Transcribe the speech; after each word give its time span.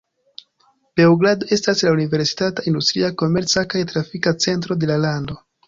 Beogrado 0.99 1.45
estas 1.57 1.83
la 1.85 1.91
universitata, 1.99 2.65
industria, 2.73 3.13
komerca 3.25 3.67
kaj 3.75 3.85
trafika 3.95 4.37
centro 4.49 4.83
de 4.83 4.93
la 4.95 5.01
lando. 5.09 5.41